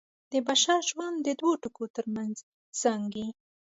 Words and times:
د 0.31 0.33
بشر 0.47 0.79
ژوند 0.89 1.17
د 1.21 1.29
دوو 1.39 1.51
ټکو 1.61 1.85
تر 1.95 2.05
منځ 2.15 2.35
زانګي. 2.81 3.27